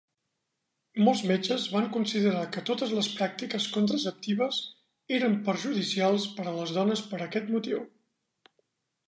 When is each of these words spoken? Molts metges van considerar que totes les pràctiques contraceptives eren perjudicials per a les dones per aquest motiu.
Molts 1.07 1.19
metges 1.31 1.65
van 1.73 1.89
considerar 1.97 2.41
que 2.55 2.63
totes 2.69 2.95
les 2.99 3.09
pràctiques 3.19 3.67
contraceptives 3.75 4.63
eren 5.19 5.37
perjudicials 5.51 6.27
per 6.41 6.49
a 6.49 6.57
les 6.59 6.75
dones 6.81 7.05
per 7.13 7.23
aquest 7.29 7.55
motiu. 7.59 7.87